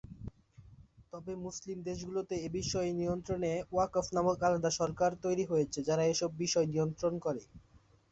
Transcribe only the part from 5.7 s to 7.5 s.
যারা এসব বিষয় নিয়ন্ত্রণ করে।